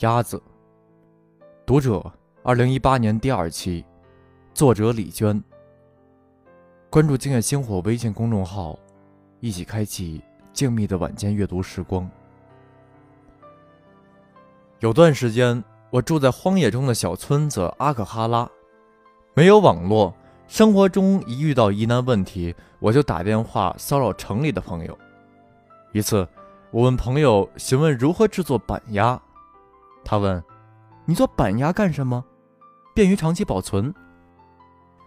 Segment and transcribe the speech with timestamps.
[0.00, 0.42] 鸭子，
[1.64, 2.12] 读者，
[2.42, 3.82] 二零一八年第二期，
[4.52, 5.42] 作者李娟。
[6.90, 8.78] 关注“静夜星火”微信公众号，
[9.40, 10.22] 一起开启
[10.52, 12.06] 静谧的晚间阅读时光。
[14.80, 18.46] 有段时间，我住在荒野中的小村子阿克哈拉，
[19.32, 20.12] 没有网络，
[20.46, 24.98] 生活中一遇到疑难问题，我就打电话骚扰城里的朋友。
[25.94, 26.28] 一次，
[26.70, 29.18] 我问朋友询问如何制作板鸭。
[30.08, 30.40] 他问
[31.04, 32.24] ：“你做板鸭干什么？
[32.94, 33.92] 便于长期保存。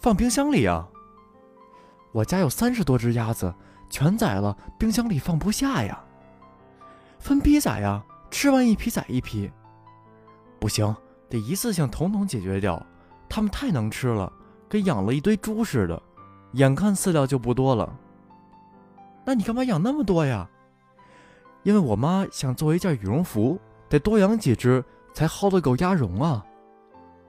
[0.00, 0.88] 放冰箱里啊。
[2.10, 3.54] 我家有三十多只鸭子，
[3.88, 6.02] 全宰了，冰箱里放不下呀。
[7.20, 9.48] 分批宰呀，吃完一批宰一批。
[10.58, 10.92] 不行，
[11.28, 12.84] 得一次性统统解决掉。
[13.28, 14.32] 它们太能吃了，
[14.68, 16.02] 跟养了一堆猪似的，
[16.54, 17.96] 眼看饲料就不多了。
[19.24, 20.50] 那你干嘛养那么多呀？
[21.62, 23.56] 因为我妈想做一件羽绒服。”
[23.90, 26.42] 得多养几只才薅得够鸭绒啊！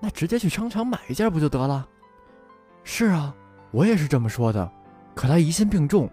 [0.00, 1.86] 那直接去商场买一件不就得了？
[2.82, 3.32] 是啊，
[3.70, 4.68] 我也是这么说的。
[5.14, 6.10] 可他疑心病重，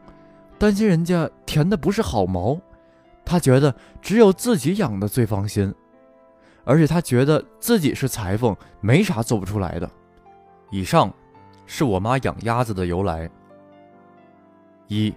[0.59, 2.59] 担心人家填的不是好毛，
[3.25, 5.73] 他觉得只有自己养的最放心，
[6.65, 9.89] 而且他觉得自己是裁缝，没啥做不出来的。
[10.71, 11.13] 以上
[11.65, 13.29] 是我妈养鸭子的由来。
[14.87, 15.13] 一，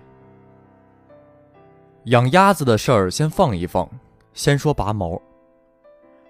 [2.04, 3.88] 养鸭子的事儿先放一放。
[4.37, 5.19] 先说拔毛，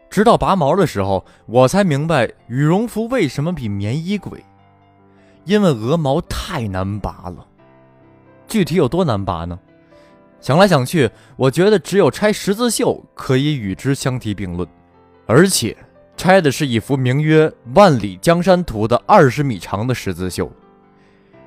[0.08, 4.44] 直到拔毛的时候，我才明白羽绒服为什么比棉衣贵，
[5.44, 7.44] 因为鹅毛太难拔了。
[8.46, 9.58] 具体有多难拔呢？
[10.40, 14.68] 想来想去，我觉得只有拆十字绣可以与之相提并论，
[15.26, 15.76] 而且
[16.16, 20.48] 拆的是一幅名曰《万里江山图》的二十米长的十字绣，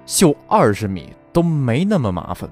[0.06, 2.50] 绣二十米都没那么麻烦。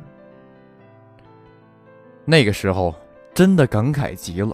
[2.24, 2.96] 那个时候。
[3.38, 4.52] 真的感慨极了，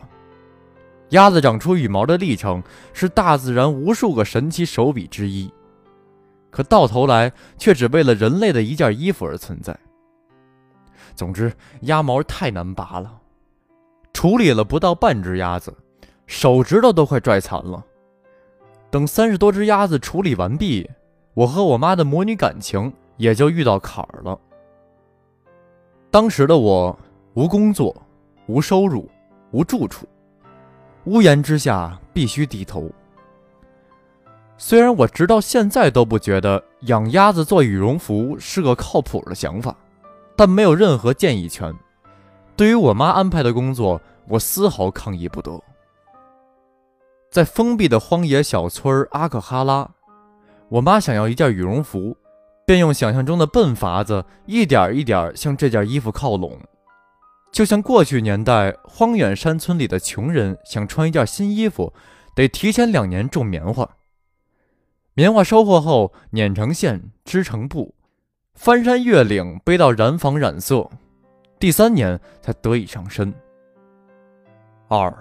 [1.12, 5.50] 鸭子长出羽毛的历程是大自然无数个神奇手笔之一，
[6.52, 9.74] 可到头来却只为了人类的一件衣服而存在。
[11.16, 13.22] 总之，鸭毛太难拔了，
[14.12, 15.74] 处理了不到半只鸭子，
[16.28, 17.82] 手指头都快拽残了。
[18.92, 20.90] 等三十多只鸭子处理完毕，
[21.36, 24.38] 我和我妈的母女感情也就遇到坎儿了。
[26.12, 27.00] 当时的我
[27.36, 27.96] 无工作。
[28.48, 29.10] 无收入，
[29.52, 30.08] 无住处，
[31.06, 32.90] 屋檐之下必须低头。
[34.58, 39.76] 虽然我直到现在都不觉得养鸭子做羽绒服是个靠谱的想法，
[40.36, 41.74] 但没有任何建议权。
[42.56, 45.60] 对于我妈安排的工作，我丝毫抗议不得。
[47.32, 49.90] 在封闭的荒野小村阿克哈拉，
[50.70, 52.16] 我妈想要一件羽绒服，
[52.66, 56.58] 便用想象中的笨法子，一点一点向这件衣服靠拢。
[57.54, 61.94] 就像过去年代荒远山村里的穷人想穿一件新衣服，
[62.34, 63.88] 得提前两年种棉花。
[65.14, 67.94] 棉花收获后碾成线，织成布，
[68.56, 70.90] 翻山越岭背到染坊染色，
[71.60, 73.32] 第三年才得以上身。
[74.88, 75.16] 二，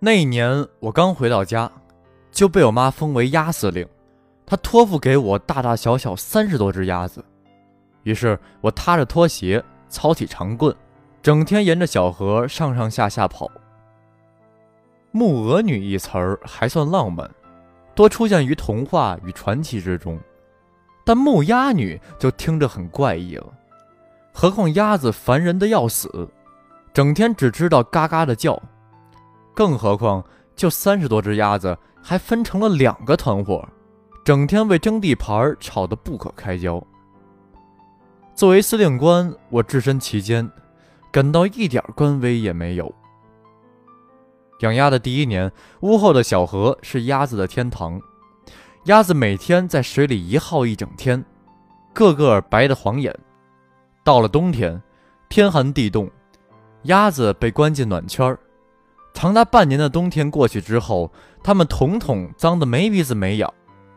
[0.00, 1.70] 那一年我刚回到家，
[2.32, 3.86] 就被我妈封为鸭司令，
[4.44, 7.24] 她托付给我大大小小三十多只鸭子，
[8.02, 9.64] 于是我踏着拖鞋。
[9.90, 10.74] 操起长棍，
[11.20, 13.50] 整天沿着小河上上下下跑。
[15.10, 17.28] 木鹅女一词儿还算浪漫，
[17.94, 20.18] 多出现于童话与传奇之中，
[21.04, 23.46] 但木鸭女就听着很怪异了。
[24.32, 26.30] 何况鸭子烦人的要死，
[26.94, 28.62] 整天只知道嘎嘎的叫，
[29.52, 30.24] 更何况
[30.54, 33.68] 就三十多只鸭子，还分成了两个团伙，
[34.24, 36.80] 整天为争地盘吵得不可开交。
[38.40, 40.50] 作为司令官，我置身其间，
[41.12, 42.90] 感到一点官威也没有。
[44.60, 48.00] 养鸭的第一年，屋后的小河是鸭子的天堂，
[48.86, 51.22] 鸭子每天在水里一耗一整天，
[51.92, 53.14] 个个白的晃眼。
[54.02, 54.82] 到了冬天，
[55.28, 56.10] 天寒地冻，
[56.84, 58.38] 鸭子被关进暖圈儿，
[59.12, 61.12] 长达半年的冬天过去之后，
[61.44, 63.46] 它们统统脏得没鼻子没眼，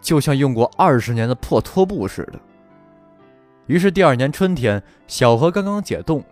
[0.01, 2.37] 就像用过二十年的破拖布似的。
[3.67, 6.23] 于是第二年春天，小河刚刚解冻，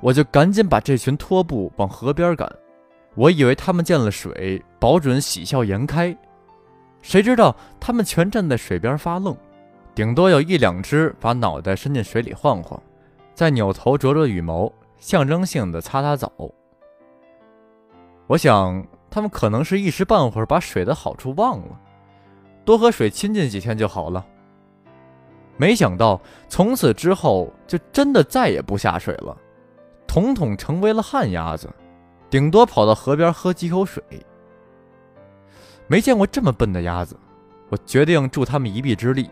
[0.00, 2.50] 我就赶紧把这群拖布往河边赶。
[3.14, 6.14] 我以为他们见了水，保准喜笑颜开，
[7.00, 9.34] 谁知道他们全站在水边发愣，
[9.94, 12.78] 顶多有一两只把脑袋伸进水里晃晃，
[13.32, 16.30] 再扭头啄啄羽毛，象征性的擦擦澡。
[18.26, 21.80] 我想他们可能是一时半会儿把水的好处忘了，
[22.66, 24.26] 多和水亲近几天就好了。
[25.56, 29.36] 没想到从此之后就真的再也不下水了，
[30.06, 31.68] 统统成为了旱鸭子，
[32.28, 34.02] 顶多跑到河边喝几口水。
[35.86, 37.16] 没见过这么笨的鸭子，
[37.68, 39.30] 我决定助他们一臂之力。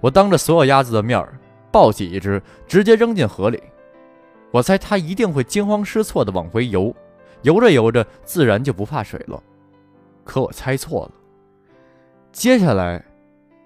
[0.00, 1.38] 我当着所有鸭子的面儿
[1.70, 3.62] 抱起一只，直接扔进河里。
[4.50, 6.94] 我猜它一定会惊慌失措地往回游，
[7.42, 9.42] 游着游着自然就不怕水了。
[10.24, 11.12] 可我猜错了。
[12.32, 13.02] 接下来，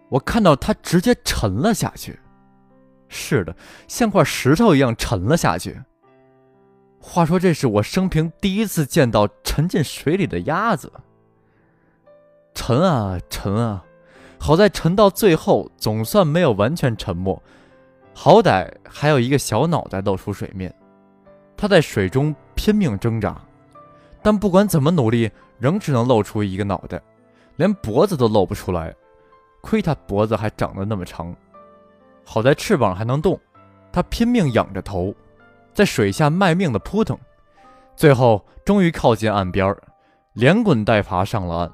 [0.08, 2.18] 我看到它直接沉了下去。
[3.08, 3.54] 是的，
[3.86, 5.80] 像块石头一样沉了下去。
[6.98, 10.92] 话说，这是我生平第一次见到沉进水里的鸭子。
[12.52, 13.84] 沉啊沉啊，
[14.38, 17.40] 好在沉到最后总算没有完全沉没，
[18.12, 20.74] 好歹还有一个小脑袋露出水面。
[21.56, 23.40] 它在水中拼命挣扎，
[24.22, 27.00] 但不管怎么努力，仍只能露出一个脑袋，
[27.56, 28.92] 连脖子都露不出来。
[29.66, 31.34] 亏他脖子还长得那么长，
[32.24, 33.38] 好在翅膀还能动。
[33.92, 35.12] 他拼命仰着头，
[35.74, 37.18] 在水下卖命的扑腾，
[37.96, 39.76] 最后终于靠近岸边，
[40.34, 41.72] 连滚带爬上了岸。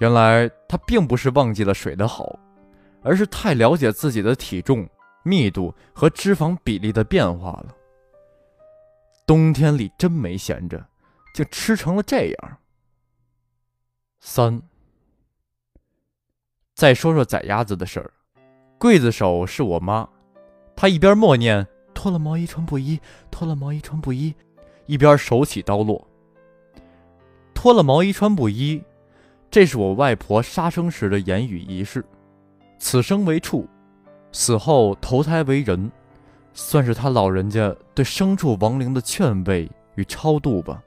[0.00, 2.38] 原来他并不是忘记了水的好，
[3.02, 4.86] 而是太了解自己的体重、
[5.22, 7.74] 密度和脂肪比例的变化了。
[9.26, 10.84] 冬天里真没闲着，
[11.32, 12.58] 竟吃成了这样。
[14.20, 14.60] 三，
[16.78, 18.08] 再说说宰鸭子的事儿。
[18.78, 20.08] 刽子手是我妈，
[20.76, 23.00] 她一边默念“脱了毛衣穿布衣，
[23.32, 24.32] 脱了毛衣穿布衣”，
[24.86, 26.06] 一边手起刀落。
[27.52, 28.80] 脱了毛衣穿布衣。
[29.50, 32.04] 这是我外婆杀生时的言语仪式，
[32.78, 33.66] 此生为畜，
[34.30, 35.90] 死后投胎为人，
[36.52, 40.80] 算是他老人家对牲畜亡灵的劝慰与超度吧。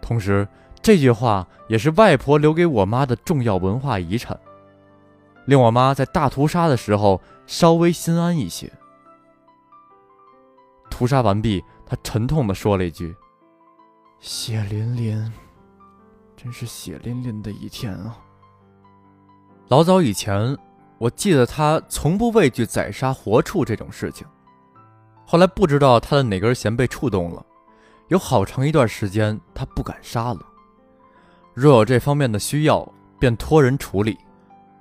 [0.00, 0.46] 同时，
[0.82, 4.38] 这句话也是外婆留给我妈的重要文化遗产，
[5.44, 8.72] 令我妈在大屠杀的时候稍微心安一些。
[10.90, 13.14] 屠杀完毕，她沉痛地说了一句
[14.20, 15.32] ：“血淋淋。”
[16.40, 18.16] 真是血淋淋的一天啊！
[19.66, 20.56] 老早以前，
[20.96, 24.24] 我记得他从不畏惧宰杀活畜这种事情。
[25.26, 27.44] 后来不知道他的哪根弦被触动了，
[28.06, 30.40] 有好长一段时间他不敢杀了。
[31.60, 32.88] 若有这方面的需要，
[33.18, 34.16] 便托人处理。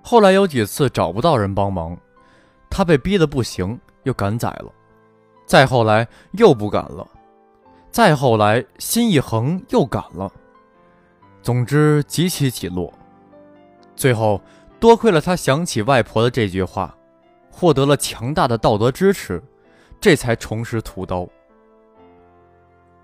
[0.03, 1.97] 后来有几次找不到人帮忙，
[2.69, 4.71] 他被逼得不行，又敢宰了。
[5.47, 7.07] 再后来又不敢了，
[7.89, 10.31] 再后来心一横又敢了。
[11.41, 12.93] 总之，几起几落，
[13.95, 14.39] 最后
[14.79, 16.95] 多亏了他想起外婆的这句话，
[17.49, 19.41] 获得了强大的道德支持，
[19.99, 21.27] 这才重拾屠刀。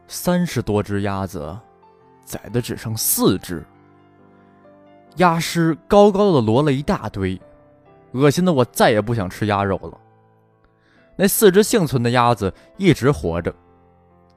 [0.08, 1.58] 三十多只鸭子，
[2.25, 3.66] 宰的只剩四只，
[5.18, 7.40] 鸭尸高高的摞了一大堆，
[8.14, 9.98] 恶心的我再也不想吃鸭肉了。
[11.16, 13.54] 那四只幸存的鸭子一直活着，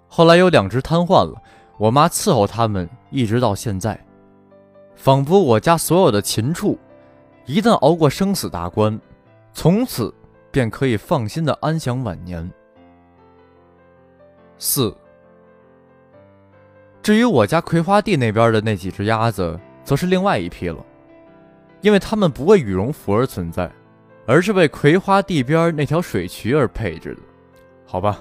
[0.09, 1.41] 后来有两只瘫痪了。
[1.79, 4.03] 我妈伺候它们一直到现在，
[4.95, 6.79] 仿佛我家所有的禽畜，
[7.45, 8.99] 一旦熬过生死大关，
[9.53, 10.13] 从此
[10.51, 12.51] 便可以放心的安享晚年。
[14.59, 14.97] 四，
[17.07, 20.85] 至于我家葵花地那边的那几只鸭子，则是另外一批了，
[21.81, 23.71] 因为它们不为羽绒服而存在，
[24.27, 27.21] 而是为葵花地边那条水渠而配置的。
[27.87, 28.21] 好吧，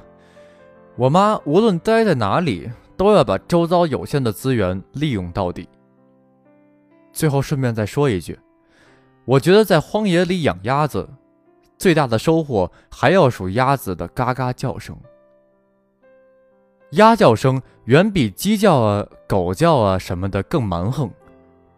[0.98, 2.70] 我妈无论待在哪里。
[2.96, 5.68] 都要把周遭有限的资源利用到底。
[7.12, 8.40] 最后顺便再说一句，
[9.26, 11.10] 我觉得在荒野里养鸭子，
[11.78, 14.96] 最大的收获还要数鸭子的嘎嘎叫声。
[16.96, 21.10] 鸭叫声远比鸡叫啊、狗叫啊什么的更蛮横，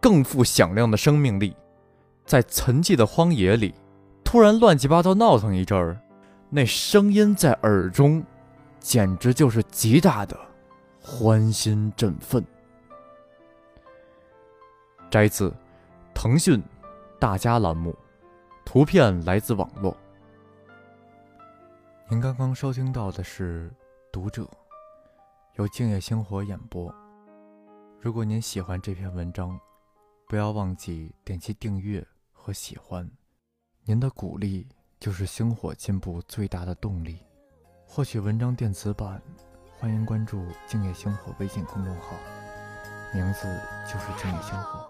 [0.00, 1.54] 更富响亮的生命力。
[2.24, 3.74] 在沉寂的荒野里，
[4.22, 5.98] 突然乱七八糟闹腾一阵儿，
[6.50, 8.22] 那声音在耳中，
[8.80, 10.38] 简直就是极大的。
[11.00, 12.44] 欢欣振奋。
[15.10, 15.50] 摘自
[16.12, 16.62] 腾讯
[17.18, 17.96] 大家栏目，
[18.62, 19.96] 图片来自网络。
[22.10, 23.70] 您刚刚收听到的是
[24.12, 24.42] 《读者》，
[25.58, 26.94] 由静夜星火演播。
[28.00, 29.58] 如果您喜欢这篇文章，
[30.28, 33.10] 不要忘记点击订阅和喜欢。
[33.82, 34.68] 您的鼓励
[35.00, 37.18] 就是星火进步最大的动力。
[37.84, 39.20] 获取文章电子版。
[39.80, 42.14] 欢迎关注“静夜星火”微信公众号，
[43.12, 43.48] 名字
[43.84, 44.88] 就是“静夜星火”。